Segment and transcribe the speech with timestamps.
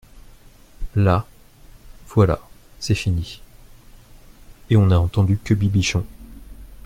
[0.95, 1.27] Là,
[2.07, 2.39] voilà
[2.79, 3.39] c'est fini;
[4.71, 6.03] et on n'a entendu que Bibichon!